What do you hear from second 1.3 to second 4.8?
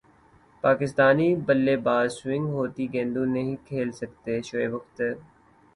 بلے باز سوئنگ ہوتی گیندیں نہیں کھیل سکتے شعیب